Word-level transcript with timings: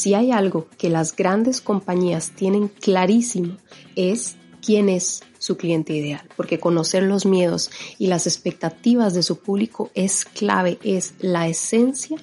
Si 0.00 0.14
hay 0.14 0.32
algo 0.32 0.66
que 0.78 0.88
las 0.88 1.14
grandes 1.14 1.60
compañías 1.60 2.30
tienen 2.30 2.68
clarísimo 2.68 3.58
es 3.96 4.36
quién 4.64 4.88
es 4.88 5.22
su 5.38 5.58
cliente 5.58 5.92
ideal, 5.92 6.22
porque 6.38 6.58
conocer 6.58 7.02
los 7.02 7.26
miedos 7.26 7.70
y 7.98 8.06
las 8.06 8.26
expectativas 8.26 9.12
de 9.12 9.22
su 9.22 9.40
público 9.40 9.90
es 9.92 10.24
clave, 10.24 10.78
es 10.84 11.12
la 11.18 11.48
esencia 11.48 12.16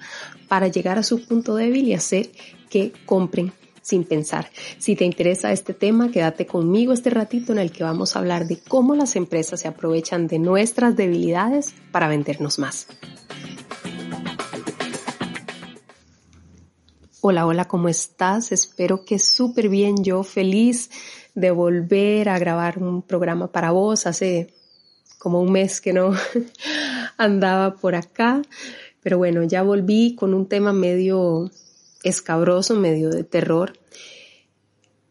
para 0.47 0.69
llegar 0.69 0.97
a 0.97 1.03
su 1.03 1.23
punto 1.23 1.53
débil 1.53 1.87
y 1.87 1.93
hacer 1.93 2.31
que 2.71 2.93
compren 3.05 3.53
sin 3.83 4.05
pensar. 4.05 4.49
Si 4.79 4.95
te 4.95 5.05
interesa 5.05 5.51
este 5.51 5.75
tema, 5.75 6.09
quédate 6.09 6.47
conmigo 6.47 6.93
este 6.93 7.11
ratito 7.11 7.51
en 7.51 7.59
el 7.59 7.71
que 7.71 7.83
vamos 7.83 8.15
a 8.15 8.19
hablar 8.19 8.47
de 8.47 8.57
cómo 8.57 8.95
las 8.95 9.15
empresas 9.15 9.59
se 9.59 9.67
aprovechan 9.67 10.25
de 10.25 10.39
nuestras 10.39 10.95
debilidades 10.95 11.75
para 11.91 12.07
vendernos 12.07 12.57
más. 12.57 12.87
Hola, 17.19 17.47
hola, 17.47 17.65
¿cómo 17.65 17.89
estás? 17.89 18.51
Espero 18.51 19.03
que 19.03 19.17
súper 19.17 19.69
bien. 19.69 20.03
Yo 20.03 20.21
feliz 20.21 20.91
de 21.33 21.49
volver 21.49 22.29
a 22.29 22.37
grabar 22.37 22.77
un 22.77 23.01
programa 23.01 23.51
para 23.51 23.71
vos. 23.71 24.05
Hace 24.05 24.53
como 25.17 25.41
un 25.41 25.51
mes 25.51 25.81
que 25.81 25.93
no 25.93 26.11
andaba 27.17 27.73
por 27.73 27.95
acá. 27.95 28.43
Pero 29.01 29.17
bueno, 29.17 29.43
ya 29.43 29.63
volví 29.63 30.13
con 30.13 30.35
un 30.35 30.47
tema 30.47 30.73
medio 30.73 31.49
escabroso, 32.03 32.75
medio 32.75 33.09
de 33.09 33.23
terror. 33.23 33.73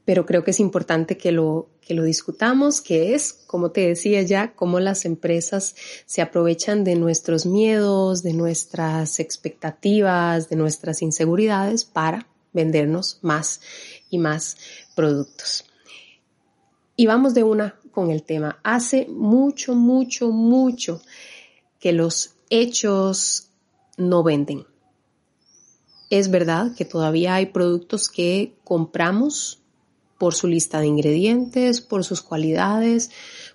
Pero 0.07 0.25
creo 0.25 0.45
que 0.45 0.53
es 0.53 0.61
importante 0.61 1.19
que 1.19 1.33
lo, 1.33 1.69
que 1.83 1.93
lo 1.93 2.05
discutamos, 2.05 2.81
que 2.81 3.15
es, 3.15 3.35
como 3.47 3.73
te 3.73 3.89
decía 3.89 4.23
ya, 4.23 4.55
cómo 4.55 4.81
las 4.81 5.05
empresas 5.05 5.75
se 6.07 6.23
aprovechan 6.23 6.85
de 6.85 6.95
nuestros 6.95 7.45
miedos, 7.45 8.23
de 8.23 8.33
nuestras 8.33 9.21
expectativas, 9.21 10.49
de 10.49 10.57
nuestras 10.57 11.03
inseguridades 11.03 11.85
para 11.85 12.29
vendernos 12.55 13.19
más 13.21 13.61
y 14.09 14.17
más 14.19 14.57
productos. 14.95 15.67
Y 16.97 17.07
vamos 17.07 17.35
de 17.35 17.43
una 17.43 17.79
con 17.91 18.11
el 18.11 18.23
tema. 18.23 18.59
Hace 18.63 19.07
mucho, 19.09 19.75
mucho, 19.75 20.31
mucho 20.31 21.03
que 21.79 21.93
los 21.93 22.37
hechos 22.49 23.49
no 23.97 24.23
venden. 24.23 24.67
Es 26.11 26.31
verdad 26.31 26.75
que 26.77 26.85
todavía 26.85 27.35
hay 27.35 27.47
productos 27.47 28.09
que 28.09 28.55
compramos 28.65 29.63
por 30.19 30.35
su 30.35 30.47
lista 30.47 30.81
de 30.81 30.87
ingredientes, 30.87 31.81
por 31.81 32.05
sus 32.05 32.23
cualidades, 32.23 33.11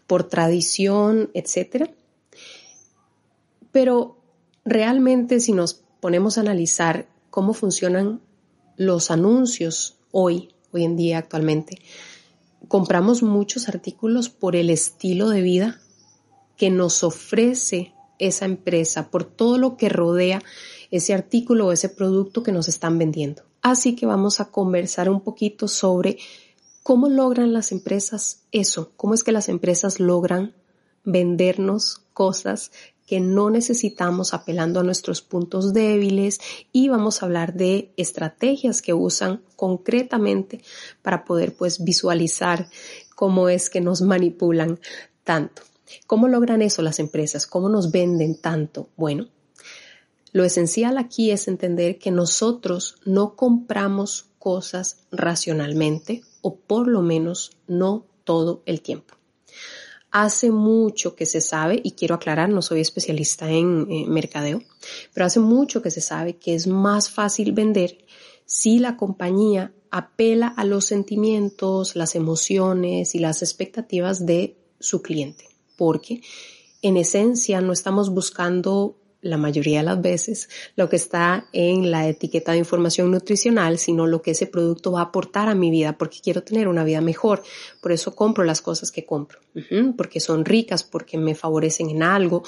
por 0.07 0.23
tradición, 0.25 1.29
etc. 1.33 1.91
Pero 3.71 4.17
realmente 4.65 5.39
si 5.39 5.53
nos 5.53 5.75
ponemos 5.99 6.37
a 6.37 6.41
analizar 6.41 7.07
cómo 7.29 7.53
funcionan 7.53 8.21
los 8.77 9.11
anuncios 9.11 9.97
hoy, 10.11 10.49
hoy 10.71 10.83
en 10.83 10.97
día 10.97 11.19
actualmente, 11.19 11.79
compramos 12.67 13.23
muchos 13.23 13.69
artículos 13.69 14.29
por 14.29 14.55
el 14.55 14.69
estilo 14.69 15.29
de 15.29 15.41
vida 15.41 15.81
que 16.57 16.69
nos 16.69 17.03
ofrece 17.03 17.93
esa 18.19 18.45
empresa, 18.45 19.09
por 19.09 19.23
todo 19.23 19.57
lo 19.57 19.77
que 19.77 19.89
rodea 19.89 20.43
ese 20.91 21.13
artículo 21.13 21.67
o 21.67 21.71
ese 21.71 21.89
producto 21.89 22.43
que 22.43 22.51
nos 22.51 22.67
están 22.67 22.97
vendiendo. 22.97 23.43
Así 23.61 23.95
que 23.95 24.05
vamos 24.05 24.39
a 24.39 24.51
conversar 24.51 25.09
un 25.09 25.21
poquito 25.21 25.67
sobre 25.67 26.17
¿Cómo 26.83 27.09
logran 27.09 27.53
las 27.53 27.71
empresas 27.71 28.41
eso? 28.51 28.91
¿Cómo 28.97 29.13
es 29.13 29.23
que 29.23 29.31
las 29.31 29.49
empresas 29.49 29.99
logran 29.99 30.55
vendernos 31.03 32.01
cosas 32.13 32.71
que 33.05 33.19
no 33.19 33.49
necesitamos 33.51 34.33
apelando 34.33 34.79
a 34.79 34.83
nuestros 34.83 35.21
puntos 35.21 35.73
débiles 35.73 36.39
y 36.71 36.89
vamos 36.89 37.21
a 37.21 37.25
hablar 37.25 37.53
de 37.53 37.91
estrategias 37.97 38.81
que 38.81 38.93
usan 38.93 39.43
concretamente 39.55 40.63
para 41.03 41.23
poder 41.23 41.53
pues 41.55 41.83
visualizar 41.83 42.67
cómo 43.15 43.49
es 43.49 43.69
que 43.69 43.81
nos 43.81 44.01
manipulan 44.01 44.79
tanto. 45.23 45.61
¿Cómo 46.07 46.27
logran 46.27 46.63
eso 46.63 46.81
las 46.81 46.99
empresas? 46.99 47.45
¿Cómo 47.45 47.69
nos 47.69 47.91
venden 47.91 48.39
tanto? 48.39 48.89
Bueno, 48.95 49.27
lo 50.31 50.45
esencial 50.45 50.97
aquí 50.97 51.29
es 51.29 51.47
entender 51.47 51.99
que 51.99 52.09
nosotros 52.09 52.95
no 53.05 53.35
compramos 53.35 54.27
cosas 54.39 54.97
racionalmente 55.11 56.23
o 56.41 56.55
por 56.55 56.87
lo 56.87 57.01
menos 57.01 57.51
no 57.67 58.05
todo 58.23 58.61
el 58.65 58.81
tiempo. 58.81 59.15
Hace 60.11 60.51
mucho 60.51 61.15
que 61.15 61.25
se 61.25 61.39
sabe, 61.39 61.79
y 61.81 61.91
quiero 61.91 62.15
aclarar, 62.15 62.49
no 62.49 62.61
soy 62.61 62.81
especialista 62.81 63.49
en 63.49 63.87
eh, 63.89 64.05
mercadeo, 64.07 64.61
pero 65.13 65.25
hace 65.25 65.39
mucho 65.39 65.81
que 65.81 65.91
se 65.91 66.01
sabe 66.01 66.35
que 66.35 66.53
es 66.53 66.67
más 66.67 67.09
fácil 67.09 67.53
vender 67.53 67.97
si 68.45 68.79
la 68.79 68.97
compañía 68.97 69.73
apela 69.89 70.47
a 70.47 70.65
los 70.65 70.85
sentimientos, 70.85 71.95
las 71.95 72.15
emociones 72.15 73.15
y 73.15 73.19
las 73.19 73.41
expectativas 73.41 74.25
de 74.25 74.57
su 74.79 75.01
cliente, 75.01 75.45
porque 75.77 76.21
en 76.81 76.97
esencia 76.97 77.61
no 77.61 77.71
estamos 77.71 78.09
buscando 78.09 78.97
la 79.21 79.37
mayoría 79.37 79.79
de 79.79 79.85
las 79.85 80.01
veces 80.01 80.49
lo 80.75 80.89
que 80.89 80.95
está 80.95 81.45
en 81.53 81.91
la 81.91 82.07
etiqueta 82.07 82.51
de 82.51 82.57
información 82.57 83.11
nutricional, 83.11 83.77
sino 83.77 84.07
lo 84.07 84.21
que 84.21 84.31
ese 84.31 84.47
producto 84.47 84.91
va 84.91 85.01
a 85.01 85.05
aportar 85.05 85.47
a 85.47 85.55
mi 85.55 85.69
vida, 85.69 85.97
porque 85.97 86.19
quiero 86.21 86.43
tener 86.43 86.67
una 86.67 86.83
vida 86.83 87.01
mejor. 87.01 87.43
Por 87.81 87.91
eso 87.91 88.15
compro 88.15 88.43
las 88.43 88.61
cosas 88.61 88.91
que 88.91 89.05
compro, 89.05 89.39
porque 89.95 90.19
son 90.19 90.45
ricas, 90.45 90.83
porque 90.83 91.17
me 91.17 91.35
favorecen 91.35 91.89
en 91.89 92.03
algo, 92.03 92.43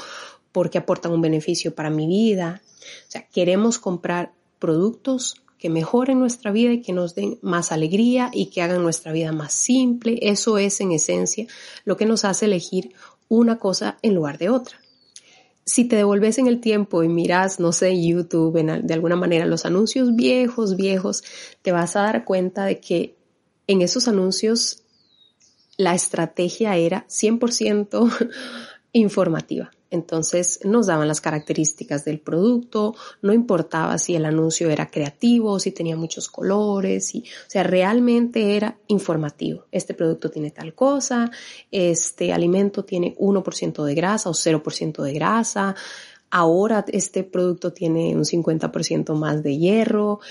porque 0.51 0.77
aportan 0.77 1.11
un 1.11 1.21
beneficio 1.21 1.73
para 1.75 1.89
mi 1.89 2.07
vida. 2.07 2.61
O 3.07 3.11
sea, 3.11 3.27
queremos 3.27 3.77
comprar 3.77 4.33
productos 4.59 5.35
que 5.57 5.69
mejoren 5.69 6.19
nuestra 6.19 6.51
vida 6.51 6.73
y 6.73 6.81
que 6.81 6.91
nos 6.91 7.15
den 7.15 7.39
más 7.41 7.71
alegría 7.71 8.29
y 8.33 8.47
que 8.47 8.61
hagan 8.61 8.83
nuestra 8.83 9.13
vida 9.13 9.31
más 9.31 9.53
simple. 9.53 10.19
Eso 10.21 10.57
es 10.57 10.81
en 10.81 10.91
esencia 10.91 11.47
lo 11.85 11.95
que 11.95 12.05
nos 12.05 12.25
hace 12.25 12.45
elegir 12.45 12.91
una 13.29 13.57
cosa 13.57 13.97
en 14.01 14.13
lugar 14.13 14.37
de 14.37 14.49
otra 14.49 14.82
si 15.65 15.85
te 15.85 15.95
devolves 15.95 16.37
en 16.37 16.47
el 16.47 16.59
tiempo 16.59 17.03
y 17.03 17.09
miras, 17.09 17.59
no 17.59 17.71
sé, 17.71 18.01
YouTube, 18.01 18.61
de 18.83 18.93
alguna 18.93 19.15
manera 19.15 19.45
los 19.45 19.65
anuncios 19.65 20.15
viejos, 20.15 20.75
viejos, 20.75 21.23
te 21.61 21.71
vas 21.71 21.95
a 21.95 22.01
dar 22.01 22.25
cuenta 22.25 22.65
de 22.65 22.79
que 22.79 23.15
en 23.67 23.81
esos 23.81 24.07
anuncios 24.07 24.83
la 25.77 25.95
estrategia 25.95 26.75
era 26.75 27.05
100% 27.07 28.29
informativa. 28.93 29.71
Entonces 29.93 30.59
nos 30.63 30.87
daban 30.87 31.07
las 31.07 31.21
características 31.21 32.03
del 32.03 32.19
producto, 32.19 32.95
no 33.21 33.31
importaba 33.31 33.99
si 33.99 34.15
el 34.15 34.25
anuncio 34.25 34.71
era 34.71 34.87
creativo, 34.87 35.59
si 35.59 35.69
tenía 35.69 35.95
muchos 35.95 36.29
colores, 36.29 37.13
o 37.15 37.21
sea, 37.47 37.61
realmente 37.61 38.57
era 38.57 38.79
informativo. 38.87 39.67
Este 39.71 39.93
producto 39.93 40.31
tiene 40.31 40.49
tal 40.49 40.73
cosa, 40.73 41.29
este 41.69 42.33
alimento 42.33 42.83
tiene 42.83 43.15
1% 43.19 43.83
de 43.83 43.93
grasa 43.93 44.31
o 44.31 44.33
0% 44.33 45.03
de 45.03 45.13
grasa, 45.13 45.75
ahora 46.31 46.83
este 46.87 47.23
producto 47.23 47.71
tiene 47.71 48.15
un 48.15 48.23
50% 48.23 49.13
más 49.13 49.43
de 49.43 49.59
hierro, 49.59 50.21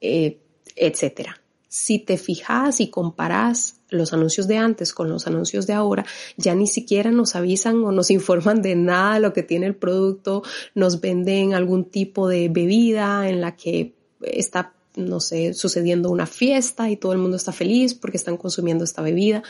eh, 0.00 0.40
etcétera 0.74 1.41
si 1.72 1.98
te 1.98 2.18
fijas 2.18 2.82
y 2.82 2.90
comparas 2.90 3.76
los 3.88 4.12
anuncios 4.12 4.46
de 4.46 4.58
antes 4.58 4.92
con 4.92 5.08
los 5.08 5.26
anuncios 5.26 5.66
de 5.66 5.72
ahora, 5.72 6.04
ya 6.36 6.54
ni 6.54 6.66
siquiera 6.66 7.10
nos 7.10 7.34
avisan 7.34 7.82
o 7.82 7.92
nos 7.92 8.10
informan 8.18 8.60
de 8.60 8.76
nada 8.76 9.14
de 9.14 9.20
lo 9.20 9.32
que 9.32 9.42
tiene 9.42 9.68
el 9.68 9.74
producto, 9.74 10.42
nos 10.74 11.00
venden 11.00 11.54
algún 11.54 11.86
tipo 11.86 12.28
de 12.28 12.50
bebida 12.50 13.26
en 13.26 13.40
la 13.40 13.56
que 13.56 13.94
está, 14.20 14.74
no 14.96 15.18
sé, 15.18 15.54
sucediendo 15.54 16.10
una 16.10 16.26
fiesta 16.26 16.90
y 16.90 16.98
todo 16.98 17.12
el 17.12 17.18
mundo 17.18 17.38
está 17.38 17.52
feliz 17.52 17.94
porque 17.94 18.18
están 18.18 18.36
consumiendo 18.36 18.84
esta 18.84 19.00
bebida, 19.00 19.42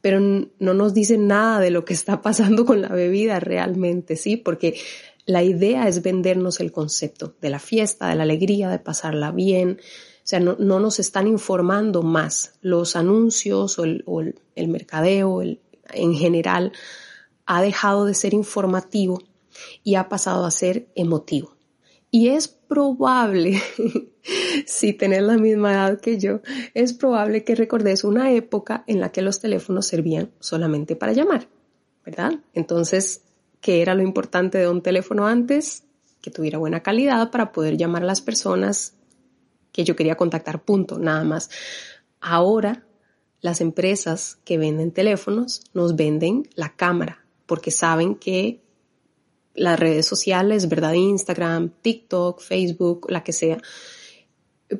pero 0.00 0.18
no 0.18 0.74
nos 0.74 0.94
dicen 0.94 1.28
nada 1.28 1.60
de 1.60 1.70
lo 1.70 1.84
que 1.84 1.94
está 1.94 2.22
pasando 2.22 2.66
con 2.66 2.82
la 2.82 2.88
bebida 2.88 3.38
realmente, 3.38 4.16
¿sí? 4.16 4.36
Porque 4.36 4.80
la 5.26 5.44
idea 5.44 5.86
es 5.86 6.02
vendernos 6.02 6.58
el 6.58 6.72
concepto 6.72 7.36
de 7.40 7.50
la 7.50 7.60
fiesta, 7.60 8.08
de 8.08 8.16
la 8.16 8.24
alegría, 8.24 8.68
de 8.68 8.80
pasarla 8.80 9.30
bien, 9.30 9.78
sea, 10.28 10.40
no, 10.40 10.56
nos 10.56 10.98
están 10.98 11.28
informando 11.28 12.02
más. 12.02 12.54
Los 12.60 12.96
anuncios 12.96 13.78
o 13.78 13.84
el, 13.84 14.68
mercadeo 14.68 15.40
en 15.40 16.14
general 16.14 16.72
ha 17.46 17.62
dejado 17.62 18.06
de 18.06 18.14
ser 18.14 18.34
informativo 18.34 19.22
y 19.84 19.94
ha 19.94 20.08
pasado 20.08 20.44
a 20.44 20.50
ser 20.50 20.88
emotivo. 20.96 21.54
Y 22.10 22.30
es 22.30 22.48
probable, 22.48 23.62
si 24.66 24.94
tenés 24.94 25.22
la 25.22 25.38
misma 25.38 25.74
edad 25.74 26.00
que 26.00 26.18
yo, 26.18 26.40
es 26.74 26.92
probable 26.92 27.44
que 27.44 27.54
recordes 27.54 28.02
una 28.02 28.32
época 28.32 28.82
en 28.88 28.98
la 28.98 29.12
que 29.12 29.22
los 29.22 29.38
teléfonos 29.38 29.86
servían 29.86 30.32
solamente 30.40 30.96
para 30.96 31.12
llamar, 31.12 31.46
¿verdad? 32.04 32.32
Entonces, 32.52 33.22
¿qué 33.60 33.80
era 33.80 33.94
lo 33.94 34.02
importante 34.02 34.58
de 34.58 34.68
un 34.68 34.82
teléfono 34.82 35.24
antes? 35.28 35.84
Que 36.20 36.32
tuviera 36.32 36.58
buena 36.58 36.82
calidad 36.82 37.30
para 37.30 37.52
poder 37.52 37.76
llamar 37.76 38.02
a 38.02 38.06
las 38.06 38.20
personas 38.20 38.95
que 39.76 39.84
yo 39.84 39.94
quería 39.94 40.16
contactar, 40.16 40.64
punto, 40.64 40.98
nada 40.98 41.22
más. 41.22 41.50
Ahora, 42.18 42.86
las 43.42 43.60
empresas 43.60 44.38
que 44.42 44.56
venden 44.56 44.90
teléfonos 44.90 45.60
nos 45.74 45.94
venden 45.96 46.48
la 46.54 46.74
cámara 46.74 47.26
porque 47.44 47.70
saben 47.70 48.14
que 48.14 48.62
las 49.54 49.78
redes 49.78 50.06
sociales, 50.06 50.70
¿verdad? 50.70 50.94
Instagram, 50.94 51.74
TikTok, 51.82 52.40
Facebook, 52.40 53.06
la 53.10 53.22
que 53.22 53.34
sea, 53.34 53.58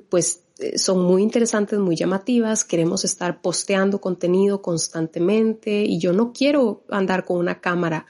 pues 0.08 0.44
eh, 0.58 0.78
son 0.78 1.02
muy 1.02 1.22
interesantes, 1.22 1.78
muy 1.78 1.94
llamativas, 1.94 2.64
queremos 2.64 3.04
estar 3.04 3.42
posteando 3.42 4.00
contenido 4.00 4.62
constantemente 4.62 5.82
y 5.82 5.98
yo 5.98 6.14
no 6.14 6.32
quiero 6.32 6.84
andar 6.88 7.26
con 7.26 7.36
una 7.36 7.60
cámara 7.60 8.06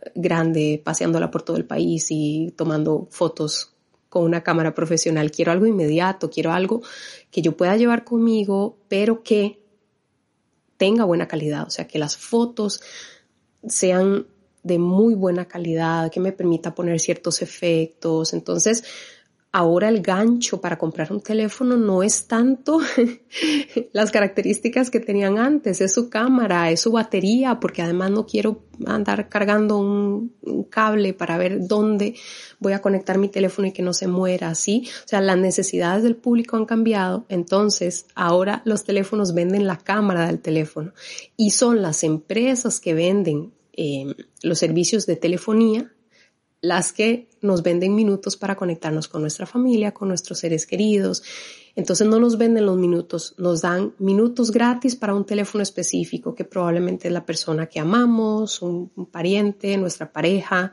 eh, 0.00 0.10
grande 0.14 0.80
paseándola 0.82 1.30
por 1.30 1.42
todo 1.42 1.58
el 1.58 1.66
país 1.66 2.06
y 2.08 2.54
tomando 2.56 3.08
fotos 3.10 3.69
con 4.10 4.24
una 4.24 4.42
cámara 4.42 4.74
profesional. 4.74 5.30
Quiero 5.30 5.52
algo 5.52 5.64
inmediato, 5.64 6.28
quiero 6.28 6.52
algo 6.52 6.82
que 7.30 7.40
yo 7.40 7.56
pueda 7.56 7.76
llevar 7.78 8.04
conmigo, 8.04 8.76
pero 8.88 9.22
que 9.22 9.62
tenga 10.76 11.04
buena 11.04 11.28
calidad, 11.28 11.66
o 11.66 11.70
sea, 11.70 11.86
que 11.86 11.98
las 11.98 12.16
fotos 12.18 12.82
sean 13.66 14.26
de 14.62 14.78
muy 14.78 15.14
buena 15.14 15.46
calidad, 15.46 16.10
que 16.10 16.20
me 16.20 16.32
permita 16.32 16.74
poner 16.74 17.00
ciertos 17.00 17.40
efectos. 17.40 18.34
Entonces, 18.34 18.84
ahora 19.52 19.88
el 19.88 20.00
gancho 20.00 20.60
para 20.60 20.78
comprar 20.78 21.12
un 21.12 21.20
teléfono 21.20 21.76
no 21.76 22.04
es 22.04 22.28
tanto 22.28 22.78
las 23.92 24.12
características 24.12 24.90
que 24.90 25.00
tenían 25.00 25.38
antes, 25.38 25.80
es 25.80 25.92
su 25.92 26.08
cámara, 26.08 26.70
es 26.70 26.80
su 26.80 26.92
batería, 26.92 27.58
porque 27.58 27.82
además 27.82 28.12
no 28.12 28.26
quiero 28.26 28.62
andar 28.86 29.28
cargando 29.28 29.78
un, 29.78 30.32
cable 30.70 31.14
para 31.14 31.36
ver 31.36 31.66
dónde 31.66 32.14
voy 32.60 32.74
a 32.74 32.80
conectar 32.80 33.18
mi 33.18 33.28
teléfono 33.28 33.66
y 33.66 33.72
que 33.72 33.82
no 33.82 33.92
se 33.92 34.06
muera, 34.06 34.54
¿sí? 34.54 34.88
O 35.04 35.08
sea, 35.08 35.20
las 35.20 35.36
necesidades 35.36 36.04
del 36.04 36.14
público 36.14 36.56
han 36.56 36.66
cambiado, 36.66 37.24
entonces 37.28 38.06
ahora 38.14 38.62
los 38.64 38.84
teléfonos 38.84 39.34
venden 39.34 39.66
la 39.66 39.78
cámara 39.78 40.26
del 40.26 40.38
teléfono 40.38 40.92
y 41.36 41.50
son 41.50 41.82
las 41.82 42.04
empresas 42.04 42.78
que 42.78 42.94
venden 42.94 43.52
eh, 43.72 44.14
los 44.42 44.58
servicios 44.58 45.06
de 45.06 45.16
telefonía, 45.16 45.92
las 46.60 46.92
que 46.92 47.28
nos 47.40 47.62
venden 47.62 47.94
minutos 47.94 48.36
para 48.36 48.56
conectarnos 48.56 49.08
con 49.08 49.22
nuestra 49.22 49.46
familia, 49.46 49.92
con 49.92 50.08
nuestros 50.08 50.40
seres 50.40 50.66
queridos. 50.66 51.22
Entonces 51.74 52.06
no 52.06 52.18
nos 52.18 52.36
venden 52.36 52.66
los 52.66 52.76
minutos, 52.76 53.34
nos 53.38 53.62
dan 53.62 53.94
minutos 53.98 54.50
gratis 54.50 54.96
para 54.96 55.14
un 55.14 55.24
teléfono 55.24 55.62
específico 55.62 56.34
que 56.34 56.44
probablemente 56.44 57.08
es 57.08 57.14
la 57.14 57.24
persona 57.24 57.66
que 57.66 57.80
amamos, 57.80 58.60
un, 58.60 58.90
pariente, 59.10 59.76
nuestra 59.78 60.12
pareja 60.12 60.72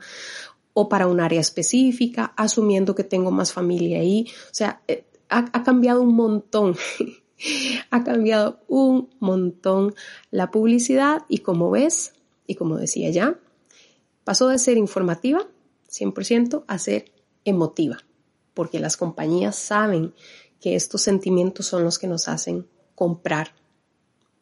o 0.74 0.88
para 0.88 1.06
un 1.06 1.20
área 1.20 1.40
específica, 1.40 2.34
asumiendo 2.36 2.94
que 2.94 3.04
tengo 3.04 3.30
más 3.30 3.52
familia 3.52 4.00
ahí. 4.00 4.26
O 4.50 4.54
sea, 4.54 4.82
eh, 4.86 5.04
ha 5.28 5.62
cambiado 5.62 6.02
un 6.02 6.14
montón. 6.14 6.76
ha 7.90 8.04
cambiado 8.04 8.60
un 8.68 9.08
montón 9.20 9.94
la 10.30 10.50
publicidad 10.50 11.24
y 11.28 11.38
como 11.38 11.70
ves, 11.70 12.14
y 12.46 12.54
como 12.56 12.76
decía 12.76 13.10
ya, 13.10 13.38
pasó 14.24 14.48
de 14.48 14.58
ser 14.58 14.76
informativa, 14.76 15.46
100%, 15.90 16.64
a 16.66 16.78
ser 16.78 17.12
emotiva, 17.44 17.98
porque 18.54 18.80
las 18.80 18.96
compañías 18.96 19.56
saben 19.56 20.14
que 20.60 20.74
estos 20.74 21.02
sentimientos 21.02 21.66
son 21.66 21.84
los 21.84 21.98
que 21.98 22.08
nos 22.08 22.28
hacen 22.28 22.66
comprar 22.94 23.52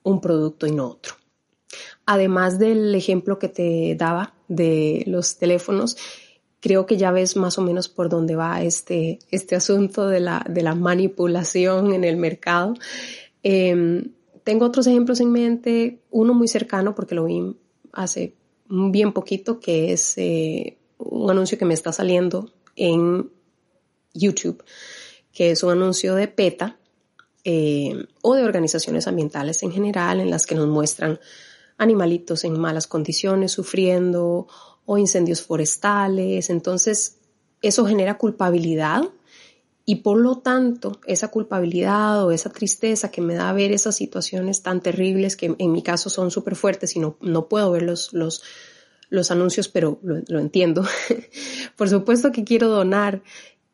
un 0.03 0.21
producto 0.21 0.67
y 0.67 0.73
no 0.73 0.89
otro. 0.89 1.15
Además 2.07 2.59
del 2.59 2.95
ejemplo 2.95 3.39
que 3.39 3.49
te 3.49 3.97
daba 3.99 4.35
de 4.49 5.03
los 5.07 5.37
teléfonos, 5.37 5.97
creo 6.61 6.87
que 6.87 6.97
ya 6.97 7.11
ves 7.11 7.37
más 7.37 7.59
o 7.59 7.63
menos 7.63 7.89
por 7.89 8.09
dónde 8.09 8.37
va 8.37 8.63
este, 8.63 9.19
este 9.31 9.57
asunto 9.57 10.09
de 10.09 10.21
la, 10.21 10.45
de 10.49 10.63
la 10.63 10.75
manipulación 10.75 11.93
en 11.93 12.05
el 12.05 12.17
mercado. 12.17 12.75
Em, 13.43 14.13
tengo 14.45 14.65
otros 14.65 14.87
ejemplos 14.87 15.21
en 15.21 15.33
mente, 15.33 16.01
uno 16.11 16.35
muy 16.35 16.49
cercano 16.49 16.95
porque 16.95 17.15
lo 17.15 17.25
vi 17.25 17.57
hace 17.93 18.35
bien 18.69 19.13
poquito, 19.13 19.61
que 19.61 19.93
es 19.93 20.17
eh, 20.19 20.79
un 20.99 21.31
anuncio 21.31 21.59
que 21.59 21.65
me 21.65 21.75
está 21.75 21.93
saliendo 21.93 22.53
en 22.75 23.31
YouTube, 24.15 24.63
que 25.33 25.51
es 25.51 25.63
un 25.63 25.71
anuncio 25.71 26.15
de 26.15 26.29
PETA 26.29 26.79
eh, 27.45 28.07
o 28.23 28.35
de 28.35 28.45
organizaciones 28.45 29.07
ambientales 29.07 29.63
en 29.63 29.73
general, 29.73 30.21
en 30.21 30.31
las 30.31 30.47
que 30.47 30.55
nos 30.55 30.67
muestran 30.67 31.21
animalitos 31.79 32.45
en 32.45 32.59
malas 32.59 32.87
condiciones 32.87 33.53
sufriendo 33.53 34.49
o 34.85 34.99
incendios 34.99 35.43
forestales. 35.43 36.51
Entonces, 36.51 37.19
eso 37.63 37.87
genera 37.87 38.19
culpabilidad 38.19 39.05
y 39.89 39.97
por 39.97 40.19
lo 40.19 40.39
tanto, 40.39 41.01
esa 41.07 41.29
culpabilidad 41.29 42.25
o 42.25 42.33
esa 42.33 42.51
tristeza 42.51 43.13
que 43.13 43.21
me 43.21 43.37
da 43.37 43.53
ver 43.53 43.71
esas 43.71 43.95
situaciones 43.95 44.63
tan 44.63 44.81
terribles 44.81 45.37
que 45.37 45.55
en 45.57 45.73
mi 45.73 45.83
caso 45.83 46.11
son 46.11 46.33
súper 46.33 46.57
fuertes 46.57 46.97
y 46.97 46.99
no, 46.99 47.17
no 47.21 47.49
puedo 47.49 47.71
ver 47.71 47.83
los, 47.83 48.13
los, 48.13 48.43
los 49.09 49.31
anuncios, 49.31 49.69
pero 49.69 49.99
lo, 50.03 50.39
entiendo. 50.39 50.85
por 51.77 51.89
supuesto 51.89 52.33
que 52.33 52.45
quiero 52.45 52.69
donar 52.69 53.23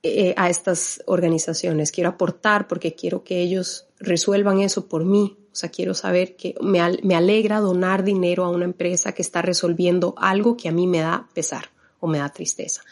eh, 0.02 0.34
a 0.36 0.50
estas 0.50 1.02
organizaciones, 1.06 1.92
quiero 1.92 2.10
aportar 2.10 2.68
porque 2.68 2.94
quiero 2.94 3.24
que 3.24 3.40
ellos 3.40 3.86
resuelvan 3.98 4.60
eso 4.60 4.88
por 4.88 5.04
mí. 5.04 5.38
O 5.52 5.54
sea, 5.54 5.70
quiero 5.70 5.94
saber 5.94 6.36
que 6.36 6.54
me, 6.60 6.80
me 7.02 7.14
alegra 7.14 7.60
donar 7.60 8.04
dinero 8.04 8.44
a 8.44 8.50
una 8.50 8.64
empresa 8.64 9.12
que 9.12 9.22
está 9.22 9.42
resolviendo 9.42 10.14
algo 10.16 10.56
que 10.56 10.68
a 10.68 10.72
mí 10.72 10.86
me 10.86 11.00
da 11.00 11.28
pesar 11.34 11.70
o 12.00 12.06
me 12.06 12.18
da 12.18 12.30
tristeza. 12.30 12.82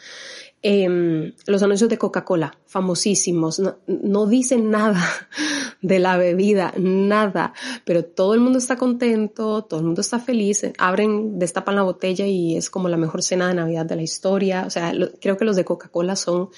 Em, 0.63 1.33
los 1.47 1.63
anuncios 1.63 1.89
de 1.89 1.97
Coca-Cola, 1.97 2.55
famosísimos, 2.67 3.59
no, 3.87 4.27
dicen 4.27 4.69
nada 4.69 5.01
de 5.81 5.97
la 5.97 6.17
bebida, 6.17 6.71
nada, 6.77 7.53
pero 7.83 8.05
todo 8.05 8.35
el 8.35 8.41
mundo 8.41 8.59
está 8.59 8.75
contento, 8.75 9.63
todo 9.63 9.79
el 9.79 9.87
mundo 9.87 10.01
está 10.01 10.19
feliz, 10.19 10.63
abren, 10.77 11.39
destapan 11.39 11.77
la 11.77 11.81
botella 11.81 12.27
y 12.27 12.57
es 12.57 12.69
como 12.69 12.89
la 12.89 12.97
mejor 12.97 13.23
cena 13.23 13.47
de 13.47 13.55
Navidad 13.55 13.87
de 13.87 13.95
la 13.95 14.03
historia. 14.03 14.65
O 14.67 14.69
sea, 14.69 14.93
creo 15.19 15.35
que 15.35 15.45
los 15.45 15.55
de 15.55 15.65
Coca-Cola 15.65 16.15
son 16.15 16.49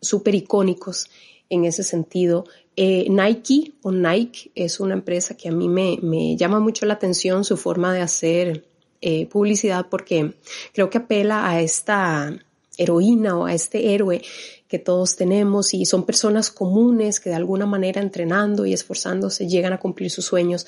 súper 0.00 0.34
icónicos 0.34 1.10
en 1.50 1.66
ese 1.66 1.82
sentido. 1.82 2.46
Eh, 2.76 3.06
Nike 3.10 3.74
o 3.82 3.92
Nike 3.92 4.52
es 4.54 4.80
una 4.80 4.94
empresa 4.94 5.36
que 5.36 5.50
a 5.50 5.52
mí 5.52 5.68
me, 5.68 5.98
me 6.00 6.34
llama 6.38 6.60
mucho 6.60 6.86
la 6.86 6.94
atención 6.94 7.44
su 7.44 7.58
forma 7.58 7.92
de 7.92 8.00
hacer 8.00 8.64
eh, 9.02 9.26
publicidad 9.26 9.88
porque 9.90 10.32
creo 10.72 10.88
que 10.88 10.96
apela 10.96 11.46
a 11.46 11.60
esta 11.60 12.38
heroína 12.82 13.38
o 13.38 13.46
a 13.46 13.54
este 13.54 13.94
héroe 13.94 14.22
que 14.68 14.78
todos 14.78 15.16
tenemos 15.16 15.74
y 15.74 15.84
son 15.84 16.04
personas 16.04 16.50
comunes 16.50 17.20
que 17.20 17.30
de 17.30 17.36
alguna 17.36 17.66
manera 17.66 18.00
entrenando 18.00 18.64
y 18.64 18.72
esforzándose 18.72 19.46
llegan 19.46 19.72
a 19.72 19.80
cumplir 19.80 20.10
sus 20.10 20.24
sueños, 20.24 20.66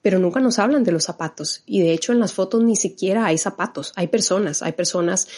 pero 0.00 0.18
nunca 0.18 0.40
nos 0.40 0.58
hablan 0.58 0.84
de 0.84 0.92
los 0.92 1.04
zapatos 1.04 1.62
y 1.66 1.80
de 1.80 1.92
hecho 1.92 2.12
en 2.12 2.20
las 2.20 2.32
fotos 2.32 2.62
ni 2.62 2.76
siquiera 2.76 3.26
hay 3.26 3.38
zapatos, 3.38 3.92
hay 3.96 4.08
personas, 4.08 4.62
hay 4.62 4.72
personas 4.72 5.28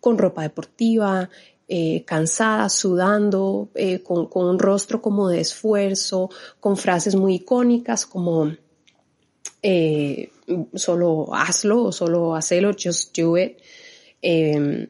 con 0.00 0.18
ropa 0.18 0.42
deportiva, 0.42 1.28
eh, 1.68 2.04
cansadas, 2.04 2.74
sudando, 2.74 3.70
eh, 3.74 4.00
con, 4.00 4.28
un 4.32 4.58
rostro 4.58 5.02
como 5.02 5.28
de 5.28 5.40
esfuerzo, 5.40 6.30
con 6.60 6.76
frases 6.76 7.16
muy 7.16 7.34
icónicas 7.36 8.06
como 8.06 8.52
eh, 9.62 10.30
solo 10.74 11.34
hazlo 11.34 11.86
o 11.86 11.92
solo 11.92 12.36
hacelo, 12.36 12.70
just 12.72 13.16
do 13.18 13.36
it. 13.36 13.58
Eh, 14.22 14.88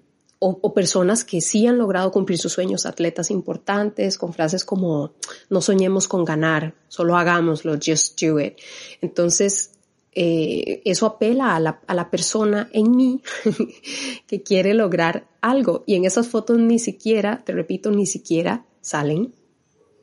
o, 0.49 0.75
personas 0.75 1.25
que 1.25 1.41
sí 1.41 1.67
han 1.67 1.79
logrado 1.79 2.11
cumplir 2.11 2.39
sus 2.39 2.53
sueños, 2.53 2.87
atletas 2.87 3.31
importantes, 3.31 4.19
con 4.19 4.33
frases 4.33 4.65
como 4.65 5.13
no 5.51 5.61
soñemos 5.61 6.07
con 6.07 6.25
ganar, 6.25 6.75
solo 6.89 7.17
hagámoslo, 7.17 7.75
just 7.75 8.21
do 8.21 8.39
it. 8.39 8.59
Entonces, 9.01 9.73
eh, 10.13 10.83
eso 10.85 11.07
apela 11.07 11.57
a 11.57 11.61
la, 11.61 11.81
a 11.87 11.95
la 11.95 12.11
persona 12.11 12.71
en 12.73 12.95
mí 12.95 13.23
que 14.27 14.43
quiere 14.43 14.75
lograr 14.75 15.29
algo. 15.41 15.83
Y 15.87 15.95
en 15.95 16.05
esas 16.05 16.29
fotos 16.29 16.59
ni 16.59 16.79
siquiera, 16.79 17.43
te 17.45 17.53
repito, 17.53 17.91
ni 17.91 18.07
siquiera 18.07 18.67
salen 18.81 19.35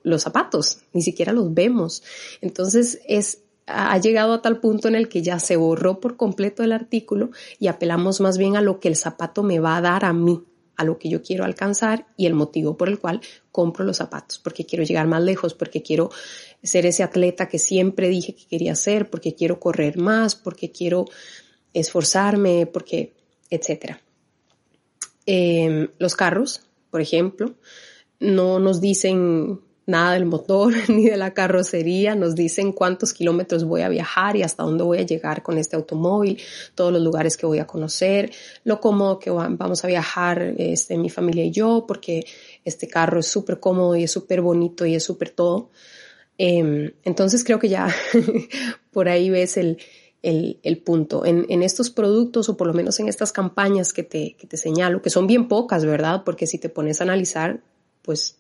los 0.03 0.23
zapatos, 0.23 0.79
ni 0.91 1.01
siquiera 1.01 1.31
los 1.31 1.53
vemos. 1.53 2.03
Entonces 2.41 2.99
es 3.07 3.43
ha 3.65 3.97
llegado 3.97 4.33
a 4.33 4.41
tal 4.41 4.59
punto 4.59 4.87
en 4.87 4.95
el 4.95 5.09
que 5.09 5.21
ya 5.21 5.39
se 5.39 5.55
borró 5.55 5.99
por 5.99 6.17
completo 6.17 6.63
el 6.63 6.71
artículo 6.71 7.31
y 7.59 7.67
apelamos 7.67 8.19
más 8.21 8.37
bien 8.37 8.55
a 8.55 8.61
lo 8.61 8.79
que 8.79 8.89
el 8.89 8.95
zapato 8.95 9.43
me 9.43 9.59
va 9.59 9.77
a 9.77 9.81
dar 9.81 10.05
a 10.05 10.13
mí, 10.13 10.43
a 10.75 10.83
lo 10.83 10.97
que 10.97 11.09
yo 11.09 11.21
quiero 11.21 11.45
alcanzar 11.45 12.07
y 12.17 12.25
el 12.25 12.33
motivo 12.33 12.75
por 12.77 12.89
el 12.89 12.99
cual 12.99 13.21
compro 13.51 13.85
los 13.85 13.97
zapatos, 13.97 14.39
porque 14.39 14.65
quiero 14.65 14.83
llegar 14.83 15.07
más 15.07 15.23
lejos, 15.23 15.53
porque 15.53 15.81
quiero 15.81 16.11
ser 16.61 16.85
ese 16.85 17.03
atleta 17.03 17.47
que 17.47 17.59
siempre 17.59 18.09
dije 18.09 18.35
que 18.35 18.45
quería 18.45 18.75
ser, 18.75 19.09
porque 19.09 19.35
quiero 19.35 19.59
correr 19.59 19.97
más, 19.97 20.35
porque 20.35 20.71
quiero 20.71 21.05
esforzarme, 21.73 22.65
porque, 22.65 23.13
etcétera. 23.49 24.01
Em, 25.25 25.87
los 25.99 26.15
carros 26.15 26.61
por 26.93 27.01
ejemplo. 27.01 27.55
No 28.19 28.59
nos 28.59 28.79
dicen 28.79 29.59
nada 29.85 30.13
del 30.13 30.25
motor 30.25 30.73
ni 30.89 31.05
de 31.09 31.17
la 31.17 31.33
carrocería, 31.33 32.15
nos 32.15 32.35
dicen 32.35 32.71
cuántos 32.71 33.13
kilómetros 33.13 33.63
voy 33.63 33.81
a 33.81 33.89
viajar 33.89 34.35
y 34.35 34.43
hasta 34.43 34.63
dónde 34.63 34.83
voy 34.83 34.99
a 34.99 35.03
llegar 35.03 35.43
con 35.43 35.57
este 35.57 35.75
automóvil, 35.75 36.39
todos 36.75 36.91
los 36.91 37.01
lugares 37.01 37.37
que 37.37 37.45
voy 37.45 37.59
a 37.59 37.67
conocer, 37.67 38.31
lo 38.63 38.79
cómodo 38.79 39.19
que 39.19 39.29
vamos 39.29 39.83
a 39.83 39.87
viajar 39.87 40.53
este, 40.57 40.97
mi 40.97 41.09
familia 41.09 41.43
y 41.43 41.51
yo, 41.51 41.85
porque 41.87 42.25
este 42.63 42.87
carro 42.87 43.19
es 43.19 43.27
súper 43.27 43.59
cómodo 43.59 43.95
y 43.95 44.03
es 44.03 44.11
súper 44.11 44.41
bonito 44.41 44.85
y 44.85 44.95
es 44.95 45.03
súper 45.03 45.29
todo. 45.29 45.69
Em, 46.37 46.91
entonces 47.03 47.43
creo 47.43 47.59
que 47.59 47.69
ya 47.69 47.93
por 48.91 49.07
ahí 49.07 49.29
ves 49.29 49.57
el, 49.57 49.77
el, 50.23 50.77
punto. 50.83 51.25
En, 51.25 51.45
en, 51.49 51.61
estos 51.61 51.89
productos 51.89 52.49
o 52.49 52.57
por 52.57 52.67
lo 52.67 52.73
menos 52.73 52.99
en 52.99 53.09
estas 53.09 53.31
campañas 53.31 53.93
que 53.93 54.03
te, 54.03 54.35
que 54.37 54.47
te 54.47 54.57
señalo, 54.57 55.01
que 55.01 55.09
son 55.09 55.27
bien 55.27 55.47
pocas, 55.47 55.85
¿verdad? 55.85 56.23
Porque 56.23 56.47
si 56.47 56.57
te 56.57 56.69
pones 56.69 57.01
a 57.01 57.03
analizar, 57.03 57.59
pues 58.01 58.37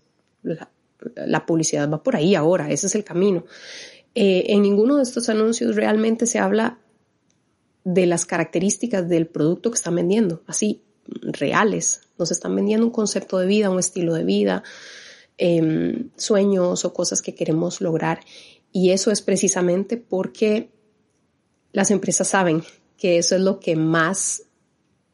la 1.15 1.45
publicidad 1.45 1.89
va 1.89 2.03
por 2.03 2.15
ahí 2.15 2.35
ahora, 2.35 2.69
ese 2.71 2.87
es 2.87 2.95
el 2.95 3.03
camino. 3.03 3.45
Eh, 4.15 4.45
en 4.49 4.61
ninguno 4.61 4.97
de 4.97 5.03
estos 5.03 5.29
anuncios 5.29 5.75
realmente 5.75 6.25
se 6.27 6.39
habla 6.39 6.79
de 7.83 8.05
las 8.05 8.25
características 8.25 9.07
del 9.09 9.27
producto 9.27 9.71
que 9.71 9.75
están 9.75 9.95
vendiendo, 9.95 10.43
así, 10.47 10.81
reales. 11.05 12.01
Nos 12.17 12.31
están 12.31 12.55
vendiendo 12.55 12.85
un 12.85 12.91
concepto 12.91 13.37
de 13.37 13.47
vida, 13.47 13.69
un 13.69 13.79
estilo 13.79 14.13
de 14.13 14.23
vida, 14.23 14.63
em, 15.37 16.09
sueños 16.15 16.85
o 16.85 16.93
cosas 16.93 17.21
que 17.21 17.35
queremos 17.35 17.81
lograr. 17.81 18.21
Y 18.71 18.91
eso 18.91 19.11
es 19.11 19.21
precisamente 19.21 19.97
porque 19.97 20.69
las 21.71 21.91
empresas 21.91 22.27
saben 22.27 22.63
que 22.97 23.17
eso 23.17 23.35
es 23.35 23.41
lo 23.41 23.59
que 23.59 23.75
más 23.75 24.43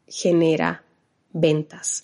genera 0.06 0.84
ventas. 1.32 2.02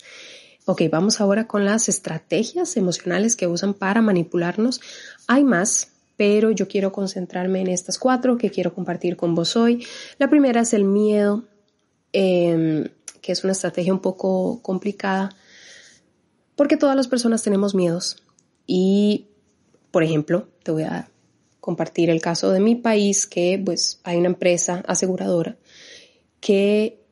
Ok, 0.69 0.81
vamos 0.91 1.21
ahora 1.21 1.47
con 1.47 1.63
las 1.63 1.87
estrategias 1.87 2.75
emocionales 2.75 3.37
que 3.37 3.47
usan 3.47 3.73
para 3.73 4.01
manipularnos. 4.01 4.81
Hay 5.25 5.45
más, 5.45 5.93
pero 6.17 6.51
yo 6.51 6.67
quiero 6.67 6.91
concentrarme 6.91 7.61
en 7.61 7.67
estas 7.67 7.97
cuatro 7.97 8.37
que 8.37 8.51
quiero 8.51 8.73
compartir 8.73 9.15
con 9.15 9.33
vos 9.33 9.55
hoy. 9.55 9.87
La 10.19 10.29
primera 10.29 10.59
es 10.59 10.73
el 10.73 10.83
miedo, 10.83 11.45
em, 12.11 12.83
que 13.21 13.31
es 13.31 13.45
una 13.45 13.53
estrategia 13.53 13.93
un 13.93 14.01
poco 14.01 14.61
complicada, 14.61 15.33
porque 16.57 16.75
todas 16.75 16.97
las 16.97 17.07
personas 17.07 17.41
tenemos 17.43 17.73
miedos. 17.73 18.21
Y, 18.65 19.27
por 19.89 20.03
ejemplo, 20.03 20.49
te 20.63 20.71
voy 20.71 20.83
a 20.83 21.09
compartir 21.61 22.09
el 22.09 22.19
caso 22.19 22.51
de 22.51 22.59
mi 22.59 22.75
país, 22.75 23.25
que 23.25 23.61
pues 23.63 24.01
hay 24.03 24.17
una 24.17 24.27
empresa 24.27 24.83
aseguradora 24.85 25.55
que 26.41 27.06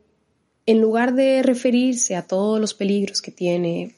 en 0.66 0.82
lugar 0.82 1.14
de 1.14 1.44
referirse 1.44 2.16
a 2.16 2.24
todos 2.24 2.60
los 2.60 2.74
peligros 2.74 3.22
que 3.22 3.32
tiene 3.32 3.96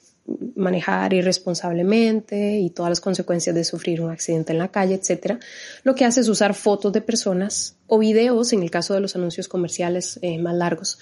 manejar 0.55 1.13
irresponsablemente 1.13 2.57
y 2.59 2.69
todas 2.69 2.89
las 2.89 3.01
consecuencias 3.01 3.55
de 3.55 3.63
sufrir 3.63 4.01
un 4.01 4.12
accidente 4.12 4.51
en 4.51 4.59
la 4.59 4.69
calle, 4.69 4.95
etcétera, 4.95 5.39
lo 5.83 5.95
que 5.95 6.03
hace 6.03 6.21
es 6.21 6.27
usar 6.27 6.53
fotos 6.53 6.91
de 6.91 7.01
personas 7.01 7.77
o 7.88 7.97
videos, 7.97 8.51
en 8.51 8.62
el 8.62 8.71
caso 8.71 8.93
de 8.93 9.00
los 9.00 9.15
anuncios 9.15 9.47
comerciales 9.47 10.19
eh, 10.21 10.38
más 10.38 10.55
largos, 10.55 11.00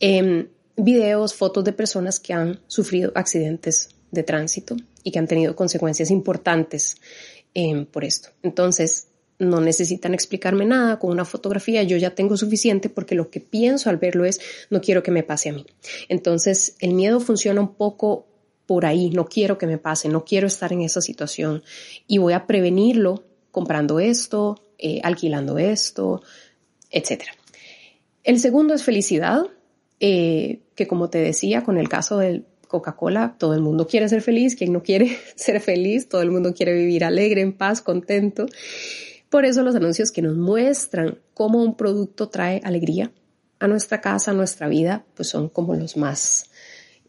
em, 0.00 0.48
videos, 0.76 1.34
fotos 1.34 1.62
de 1.64 1.72
personas 1.72 2.18
que 2.18 2.32
han 2.32 2.60
sufrido 2.66 3.12
accidentes 3.14 3.90
de 4.10 4.22
tránsito 4.22 4.76
y 5.02 5.10
que 5.10 5.18
han 5.18 5.28
tenido 5.28 5.54
consecuencias 5.54 6.10
importantes 6.10 6.96
em, 7.52 7.84
por 7.84 8.04
esto. 8.04 8.30
Entonces, 8.42 9.08
no 9.38 9.60
necesitan 9.60 10.14
explicarme 10.14 10.64
nada, 10.64 10.98
con 10.98 11.10
una 11.10 11.24
fotografía 11.24 11.82
yo 11.82 11.96
ya 11.96 12.14
tengo 12.14 12.36
suficiente 12.36 12.88
porque 12.88 13.14
lo 13.14 13.30
que 13.30 13.40
pienso 13.40 13.90
al 13.90 13.96
verlo 13.96 14.24
es, 14.24 14.40
no 14.70 14.80
quiero 14.80 15.02
que 15.02 15.10
me 15.10 15.22
pase 15.22 15.48
a 15.48 15.52
mí. 15.52 15.66
Entonces, 16.08 16.76
el 16.80 16.94
miedo 16.94 17.20
funciona 17.20 17.60
un 17.60 17.74
poco 17.74 18.26
por 18.66 18.86
ahí, 18.86 19.10
no 19.10 19.26
quiero 19.26 19.58
que 19.58 19.66
me 19.66 19.78
pase, 19.78 20.08
no 20.08 20.24
quiero 20.24 20.46
estar 20.46 20.72
en 20.72 20.82
esa 20.82 21.00
situación 21.00 21.62
y 22.06 22.18
voy 22.18 22.32
a 22.32 22.46
prevenirlo 22.46 23.24
comprando 23.50 24.00
esto, 24.00 24.64
eh, 24.78 25.00
alquilando 25.02 25.58
esto, 25.58 26.22
etc. 26.90 27.24
El 28.22 28.40
segundo 28.40 28.74
es 28.74 28.82
felicidad, 28.82 29.42
eh, 30.00 30.60
que 30.74 30.86
como 30.86 31.10
te 31.10 31.18
decía, 31.18 31.62
con 31.62 31.76
el 31.76 31.88
caso 31.88 32.18
del 32.18 32.46
Coca-Cola, 32.68 33.36
todo 33.38 33.54
el 33.54 33.60
mundo 33.60 33.86
quiere 33.86 34.08
ser 34.08 34.22
feliz, 34.22 34.56
quien 34.56 34.72
no 34.72 34.82
quiere 34.82 35.16
ser 35.36 35.60
feliz, 35.60 36.08
todo 36.08 36.22
el 36.22 36.30
mundo 36.30 36.54
quiere 36.54 36.72
vivir 36.72 37.04
alegre, 37.04 37.42
en 37.42 37.52
paz, 37.52 37.82
contento. 37.82 38.46
Por 39.34 39.44
eso 39.44 39.64
los 39.64 39.74
anuncios 39.74 40.12
que 40.12 40.22
nos 40.22 40.36
muestran 40.36 41.18
cómo 41.34 41.60
un 41.60 41.76
producto 41.76 42.28
trae 42.28 42.60
alegría 42.62 43.10
a 43.58 43.66
nuestra 43.66 44.00
casa, 44.00 44.30
a 44.30 44.34
nuestra 44.34 44.68
vida, 44.68 45.04
pues 45.16 45.28
son 45.28 45.48
como 45.48 45.74
los 45.74 45.96
más 45.96 46.50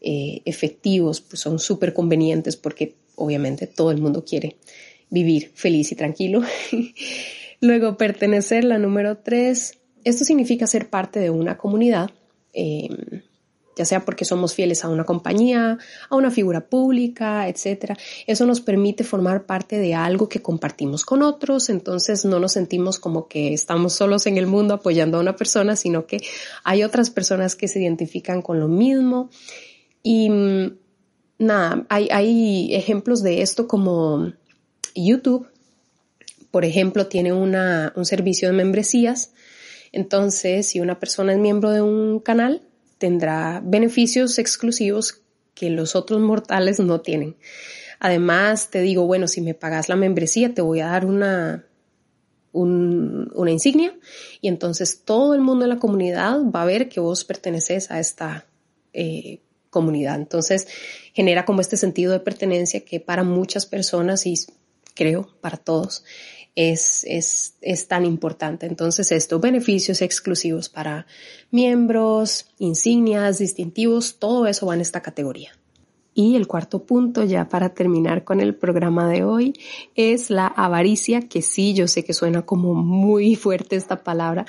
eh, 0.00 0.42
efectivos, 0.44 1.20
pues 1.20 1.38
son 1.38 1.60
súper 1.60 1.94
convenientes 1.94 2.56
porque 2.56 2.96
obviamente 3.14 3.68
todo 3.68 3.92
el 3.92 3.98
mundo 3.98 4.24
quiere 4.24 4.56
vivir 5.08 5.52
feliz 5.54 5.92
y 5.92 5.94
tranquilo. 5.94 6.42
Luego, 7.60 7.96
pertenecer, 7.96 8.64
la 8.64 8.78
número 8.78 9.18
tres. 9.18 9.78
Esto 10.02 10.24
significa 10.24 10.66
ser 10.66 10.90
parte 10.90 11.20
de 11.20 11.30
una 11.30 11.56
comunidad. 11.56 12.10
Eh, 12.52 12.88
ya 13.76 13.84
sea 13.84 14.04
porque 14.04 14.24
somos 14.24 14.54
fieles 14.54 14.84
a 14.84 14.88
una 14.88 15.04
compañía, 15.04 15.78
a 16.08 16.16
una 16.16 16.30
figura 16.30 16.66
pública, 16.66 17.46
etc. 17.46 17.92
Eso 18.26 18.46
nos 18.46 18.60
permite 18.62 19.04
formar 19.04 19.44
parte 19.44 19.78
de 19.78 19.94
algo 19.94 20.28
que 20.28 20.40
compartimos 20.40 21.04
con 21.04 21.22
otros, 21.22 21.68
entonces 21.68 22.24
no 22.24 22.40
nos 22.40 22.52
sentimos 22.52 22.98
como 22.98 23.28
que 23.28 23.52
estamos 23.52 23.92
solos 23.92 24.26
en 24.26 24.38
el 24.38 24.46
mundo 24.46 24.74
apoyando 24.74 25.18
a 25.18 25.20
una 25.20 25.36
persona, 25.36 25.76
sino 25.76 26.06
que 26.06 26.22
hay 26.64 26.82
otras 26.82 27.10
personas 27.10 27.54
que 27.54 27.68
se 27.68 27.80
identifican 27.80 28.40
con 28.40 28.58
lo 28.58 28.68
mismo. 28.68 29.28
Y 30.02 30.30
mm, 30.30 30.78
nada, 31.38 31.86
hay, 31.90 32.08
hay 32.10 32.74
ejemplos 32.74 33.22
de 33.22 33.42
esto 33.42 33.68
como 33.68 34.32
YouTube, 34.94 35.48
por 36.50 36.64
ejemplo, 36.64 37.06
tiene 37.06 37.34
una, 37.34 37.92
un 37.96 38.06
servicio 38.06 38.48
de 38.48 38.54
membresías. 38.54 39.32
Entonces, 39.92 40.66
si 40.66 40.80
una 40.80 40.98
persona 40.98 41.32
es 41.34 41.38
miembro 41.38 41.70
de 41.70 41.82
un 41.82 42.20
canal, 42.20 42.62
tendrá 42.98 43.60
beneficios 43.64 44.38
exclusivos 44.38 45.22
que 45.54 45.70
los 45.70 45.96
otros 45.96 46.20
mortales 46.20 46.80
no 46.80 47.00
tienen. 47.00 47.36
Además, 47.98 48.70
te 48.70 48.80
digo, 48.80 49.06
bueno, 49.06 49.26
si 49.26 49.40
me 49.40 49.54
pagas 49.54 49.88
la 49.88 49.96
membresía, 49.96 50.52
te 50.52 50.62
voy 50.62 50.80
a 50.80 50.86
dar 50.86 51.06
una, 51.06 51.66
una 52.52 53.50
insignia 53.50 53.94
y 54.40 54.48
entonces 54.48 55.02
todo 55.04 55.34
el 55.34 55.40
mundo 55.40 55.64
en 55.64 55.70
la 55.70 55.78
comunidad 55.78 56.40
va 56.44 56.62
a 56.62 56.66
ver 56.66 56.88
que 56.88 57.00
vos 57.00 57.24
perteneces 57.24 57.90
a 57.90 57.98
esta 57.98 58.46
eh, 58.92 59.40
comunidad. 59.70 60.16
Entonces, 60.16 60.68
genera 61.14 61.44
como 61.44 61.60
este 61.60 61.76
sentido 61.76 62.12
de 62.12 62.20
pertenencia 62.20 62.84
que 62.84 63.00
para 63.00 63.24
muchas 63.24 63.66
personas 63.66 64.26
y 64.26 64.34
creo 64.94 65.28
para 65.40 65.56
todos 65.56 66.04
es, 66.56 67.04
es, 67.04 67.54
es 67.60 67.86
tan 67.86 68.04
importante. 68.04 68.66
Entonces, 68.66 69.12
estos 69.12 69.40
beneficios 69.40 70.02
exclusivos 70.02 70.68
para 70.68 71.06
miembros, 71.50 72.46
insignias, 72.58 73.38
distintivos, 73.38 74.16
todo 74.18 74.46
eso 74.46 74.66
va 74.66 74.74
en 74.74 74.80
esta 74.80 75.02
categoría. 75.02 75.52
Y 76.18 76.34
el 76.36 76.46
cuarto 76.46 76.82
punto, 76.84 77.24
ya 77.24 77.46
para 77.50 77.74
terminar 77.74 78.24
con 78.24 78.40
el 78.40 78.54
programa 78.54 79.06
de 79.06 79.22
hoy, 79.22 79.52
es 79.94 80.30
la 80.30 80.46
avaricia, 80.46 81.28
que 81.28 81.42
sí, 81.42 81.74
yo 81.74 81.86
sé 81.88 82.06
que 82.06 82.14
suena 82.14 82.40
como 82.40 82.72
muy 82.72 83.36
fuerte 83.36 83.76
esta 83.76 84.02
palabra, 84.02 84.46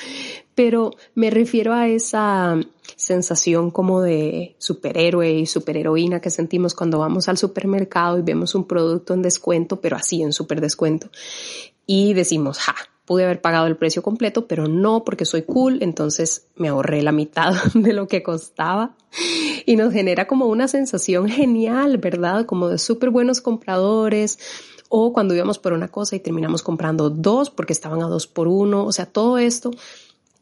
pero 0.55 0.91
me 1.13 1.29
refiero 1.29 1.73
a 1.73 1.89
esa 1.89 2.57
sensación 2.95 3.69
como 3.69 4.01
de 4.01 4.55
superhéroe 4.59 5.29
y 5.39 5.45
superheroína 5.45 6.21
que 6.21 6.29
sentimos 6.29 6.73
cuando 6.73 6.99
vamos 6.99 7.27
al 7.27 7.37
supermercado 7.37 8.17
y 8.17 8.21
vemos 8.21 8.55
un 8.55 8.65
producto 8.65 9.13
en 9.13 9.21
descuento, 9.21 9.81
pero 9.81 9.97
así 9.97 10.21
en 10.21 10.31
super 10.31 10.61
descuento 10.61 11.09
y 11.87 12.13
decimos, 12.13 12.59
ja, 12.59 12.75
pude 13.05 13.23
haber 13.23 13.41
pagado 13.41 13.67
el 13.67 13.77
precio 13.77 14.03
completo, 14.03 14.47
pero 14.47 14.67
no 14.67 15.05
porque 15.05 15.25
soy 15.25 15.43
cool, 15.43 15.81
entonces 15.81 16.47
me 16.57 16.67
ahorré 16.67 17.01
la 17.01 17.13
mitad 17.13 17.53
de 17.73 17.93
lo 17.93 18.07
que 18.07 18.21
costaba 18.21 18.95
y 19.65 19.77
nos 19.77 19.93
genera 19.93 20.27
como 20.27 20.47
una 20.47 20.67
sensación 20.67 21.29
genial, 21.29 21.97
¿verdad? 21.97 22.45
Como 22.45 22.67
de 22.67 22.77
súper 22.77 23.09
buenos 23.09 23.39
compradores 23.39 24.37
o 24.89 25.13
cuando 25.13 25.33
íbamos 25.33 25.57
por 25.57 25.71
una 25.71 25.87
cosa 25.87 26.17
y 26.17 26.19
terminamos 26.19 26.61
comprando 26.61 27.09
dos 27.09 27.49
porque 27.49 27.73
estaban 27.73 28.01
a 28.03 28.07
dos 28.07 28.27
por 28.27 28.49
uno, 28.49 28.83
o 28.83 28.91
sea, 28.91 29.05
todo 29.05 29.37
esto 29.37 29.71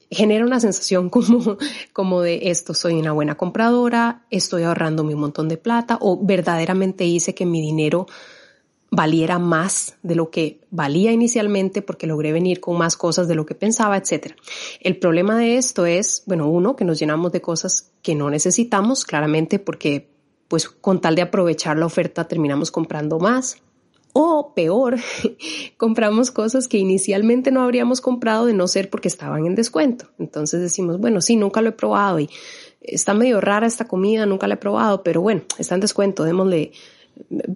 genera 0.09 0.43
una 0.43 0.59
sensación 0.59 1.09
como, 1.11 1.57
como 1.93 2.21
de 2.21 2.49
esto, 2.49 2.73
soy 2.73 2.95
una 2.95 3.11
buena 3.11 3.35
compradora, 3.35 4.25
estoy 4.31 4.63
ahorrándome 4.63 5.13
un 5.13 5.21
montón 5.21 5.49
de 5.49 5.57
plata 5.57 5.99
o 6.01 6.19
verdaderamente 6.25 7.05
hice 7.05 7.35
que 7.35 7.45
mi 7.45 7.61
dinero 7.61 8.07
valiera 8.95 9.39
más 9.39 9.97
de 10.03 10.15
lo 10.15 10.29
que 10.29 10.61
valía 10.71 11.11
inicialmente 11.11 11.81
porque 11.81 12.07
logré 12.07 12.31
venir 12.31 12.59
con 12.59 12.77
más 12.77 12.95
cosas 12.95 13.27
de 13.27 13.35
lo 13.35 13.45
que 13.45 13.55
pensaba, 13.55 13.97
etc. 13.97 14.33
El 14.79 14.97
problema 14.97 15.37
de 15.37 15.57
esto 15.57 15.85
es, 15.85 16.23
bueno, 16.25 16.47
uno, 16.47 16.75
que 16.75 16.85
nos 16.85 16.99
llenamos 16.99 17.31
de 17.31 17.41
cosas 17.41 17.91
que 18.01 18.15
no 18.15 18.29
necesitamos, 18.29 19.05
claramente 19.05 19.59
porque 19.59 20.09
pues 20.47 20.69
con 20.69 21.01
tal 21.01 21.15
de 21.15 21.23
aprovechar 21.23 21.77
la 21.77 21.85
oferta 21.85 22.27
terminamos 22.27 22.71
comprando 22.71 23.19
más. 23.19 23.57
O 24.13 24.53
peor, 24.55 24.95
compramos 25.77 26.31
cosas 26.31 26.69
que 26.69 26.77
inicialmente 26.77 27.51
no 27.51 27.61
habríamos 27.61 27.99
comprado 27.99 28.45
de 28.45 28.53
no 28.53 28.67
ser 28.69 28.89
porque 28.89 29.09
estaban 29.09 29.45
en 29.45 29.55
descuento. 29.55 30.07
Entonces 30.19 30.61
decimos, 30.61 30.99
bueno, 30.99 31.19
sí, 31.19 31.35
nunca 31.35 31.61
lo 31.61 31.69
he 31.69 31.73
probado 31.73 32.19
y 32.21 32.29
está 32.81 33.13
medio 33.13 33.41
rara 33.41 33.67
esta 33.67 33.89
comida, 33.89 34.25
nunca 34.25 34.47
la 34.47 34.53
he 34.53 34.57
probado, 34.57 35.03
pero 35.03 35.21
bueno, 35.21 35.41
está 35.57 35.75
en 35.75 35.81
descuento, 35.81 36.23
démosle, 36.23 36.71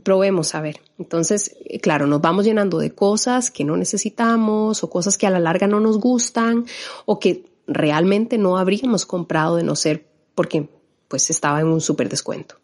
probemos 0.04 0.56
a 0.56 0.62
ver. 0.62 0.82
Entonces, 0.98 1.56
claro, 1.82 2.08
nos 2.08 2.22
vamos 2.22 2.46
llenando 2.46 2.80
de 2.80 2.92
cosas 2.92 3.52
que 3.52 3.64
no 3.64 3.78
necesitamos 3.78 4.84
o 4.84 4.90
cosas 4.90 5.18
que 5.18 5.28
a 5.28 5.30
la 5.30 5.40
larga 5.40 5.68
no 5.68 5.80
nos 5.80 6.00
gustan 6.00 6.66
o 7.06 7.20
que 7.20 7.46
realmente 7.68 8.38
no 8.38 8.58
habríamos 8.58 9.06
comprado 9.06 9.56
de 9.56 9.64
no 9.64 9.76
ser 9.76 10.08
porque 10.36 10.70
pues 11.08 11.30
estaba 11.30 11.60
en 11.60 11.68
un 11.68 11.82
súper 11.82 12.10
descuento. 12.10 12.56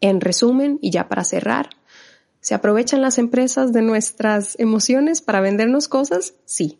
En 0.00 0.20
resumen, 0.20 0.78
y 0.82 0.90
ya 0.90 1.08
para 1.08 1.24
cerrar, 1.24 1.70
¿se 2.40 2.54
aprovechan 2.54 3.00
las 3.00 3.18
empresas 3.18 3.72
de 3.72 3.82
nuestras 3.82 4.58
emociones 4.58 5.22
para 5.22 5.40
vendernos 5.40 5.88
cosas? 5.88 6.34
Sí. 6.44 6.78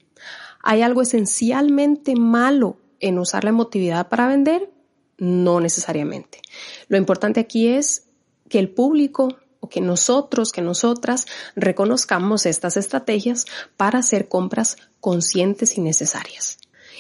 ¿Hay 0.63 0.83
algo 0.83 1.03
esencialmente 1.03 2.17
malo 2.17 2.79
en 3.01 3.19
usar 3.19 3.45
la 3.45 3.51
emotividad 3.51 4.09
para 4.09 4.27
vender? 4.27 4.71
No 5.19 5.61
necesariamente. 5.61 6.41
Lo 6.89 6.97
importante 6.97 7.41
aquí 7.41 7.69
es 7.69 8.09
que 8.49 8.59
el 8.59 8.71
público 8.71 9.37
o 9.65 9.69
que 9.69 9.81
nosotros, 9.81 10.53
que 10.53 10.61
nosotras 10.61 11.27
reconozcamos 11.57 12.45
estas 12.45 12.77
estrategias 12.77 13.47
para 13.79 14.01
hacer 14.01 14.29
compras 14.29 14.77
conscientes 15.01 15.79
y 15.79 15.81
necesarias. 15.81 16.59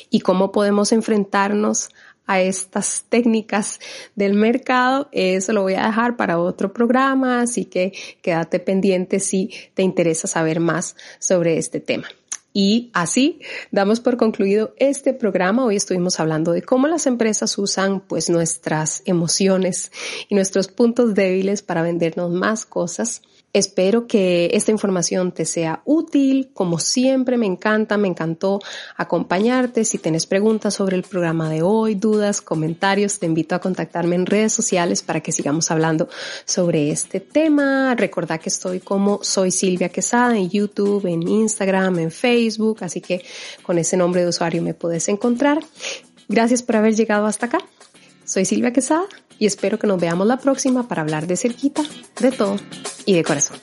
¿Y 0.08 0.20
cómo 0.20 0.50
podemos 0.50 0.92
enfrentarnos 0.92 1.90
a 2.26 2.40
estas 2.40 3.04
técnicas 3.10 3.80
del 4.14 4.32
mercado? 4.32 5.10
Eso 5.12 5.52
lo 5.52 5.60
voy 5.60 5.74
a 5.74 5.86
dejar 5.86 6.16
para 6.16 6.38
otro 6.38 6.72
programa, 6.72 7.42
así 7.42 7.66
que 7.66 7.92
quédate 8.22 8.60
pendiente 8.60 9.20
si 9.20 9.50
te 9.74 9.82
interesa 9.82 10.26
saber 10.26 10.58
más 10.58 10.96
sobre 11.18 11.58
este 11.58 11.80
tema. 11.80 12.08
Y 12.56 12.90
así 12.94 13.40
damos 13.72 13.98
por 13.98 14.16
concluido 14.16 14.74
este 14.78 15.12
programa. 15.12 15.64
Hoy 15.64 15.74
estuvimos 15.74 16.20
hablando 16.20 16.52
de 16.52 16.62
cómo 16.62 16.86
las 16.86 17.08
empresas 17.08 17.58
usan 17.58 17.98
pues 17.98 18.30
nuestras 18.30 19.02
emociones 19.06 19.90
y 20.28 20.36
nuestros 20.36 20.68
puntos 20.68 21.14
débiles 21.14 21.62
para 21.62 21.82
vendernos 21.82 22.30
más 22.30 22.64
cosas 22.64 23.22
Espero 23.54 24.08
que 24.08 24.50
esta 24.52 24.72
información 24.72 25.30
te 25.30 25.44
sea 25.44 25.80
útil. 25.84 26.50
Como 26.52 26.80
siempre, 26.80 27.38
me 27.38 27.46
encanta, 27.46 27.96
me 27.96 28.08
encantó 28.08 28.58
acompañarte. 28.96 29.84
Si 29.84 29.98
tienes 29.98 30.26
preguntas 30.26 30.74
sobre 30.74 30.96
el 30.96 31.04
programa 31.04 31.48
de 31.48 31.62
hoy, 31.62 31.94
dudas, 31.94 32.40
comentarios, 32.40 33.20
te 33.20 33.26
invito 33.26 33.54
a 33.54 33.60
contactarme 33.60 34.16
en 34.16 34.26
redes 34.26 34.52
sociales 34.52 35.04
para 35.04 35.20
que 35.20 35.30
sigamos 35.30 35.70
hablando 35.70 36.08
sobre 36.44 36.90
este 36.90 37.20
tema. 37.20 37.94
Recordá 37.94 38.38
que 38.38 38.48
estoy 38.48 38.80
como 38.80 39.20
soy 39.22 39.52
Silvia 39.52 39.88
Quesada 39.88 40.36
en 40.36 40.50
YouTube, 40.50 41.06
en 41.06 41.22
Instagram, 41.22 42.00
en 42.00 42.10
Facebook, 42.10 42.78
así 42.80 43.00
que 43.00 43.24
con 43.62 43.78
ese 43.78 43.96
nombre 43.96 44.22
de 44.22 44.30
usuario 44.30 44.62
me 44.62 44.74
puedes 44.74 45.08
encontrar. 45.08 45.60
Gracias 46.28 46.64
por 46.64 46.74
haber 46.74 46.96
llegado 46.96 47.26
hasta 47.26 47.46
acá. 47.46 47.58
Soy 48.24 48.46
Silvia 48.46 48.72
Quesada 48.72 49.04
y 49.38 49.46
espero 49.46 49.78
que 49.78 49.86
nos 49.86 50.00
veamos 50.00 50.26
la 50.26 50.38
próxima 50.38 50.88
para 50.88 51.02
hablar 51.02 51.26
de 51.26 51.36
cerquita, 51.36 51.82
de 52.20 52.32
todo 52.32 52.56
y 53.06 53.14
de 53.14 53.24
corazón. 53.24 53.58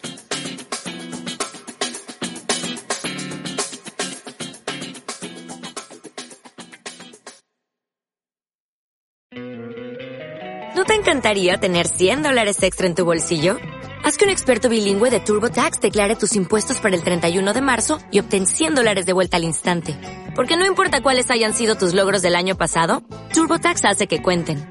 ¿No 10.75 10.85
te 10.85 10.95
encantaría 10.95 11.59
tener 11.59 11.87
100 11.87 12.23
dólares 12.23 12.63
extra 12.63 12.87
en 12.87 12.95
tu 12.95 13.05
bolsillo? 13.05 13.57
Haz 14.03 14.17
que 14.17 14.25
un 14.25 14.31
experto 14.31 14.67
bilingüe 14.67 15.11
de 15.11 15.19
TurboTax 15.19 15.79
declare 15.79 16.15
tus 16.15 16.35
impuestos 16.35 16.79
para 16.79 16.95
el 16.95 17.03
31 17.03 17.53
de 17.53 17.61
marzo 17.61 17.99
y 18.09 18.19
obtén 18.19 18.47
100 18.47 18.75
dólares 18.75 19.05
de 19.05 19.13
vuelta 19.13 19.37
al 19.37 19.43
instante. 19.43 19.95
Porque 20.35 20.57
no 20.57 20.65
importa 20.65 21.03
cuáles 21.03 21.29
hayan 21.29 21.53
sido 21.53 21.75
tus 21.75 21.93
logros 21.93 22.23
del 22.23 22.35
año 22.35 22.57
pasado, 22.57 23.03
TurboTax 23.33 23.85
hace 23.85 24.07
que 24.07 24.23
cuenten 24.23 24.70